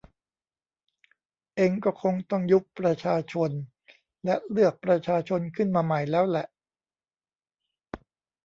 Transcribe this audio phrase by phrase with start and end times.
[1.55, 3.49] เอ็งก็คงต้องยุบประชาชน
[4.25, 6.45] และเลือกประชาชนขึ้นมาใหม่แล้วแหละ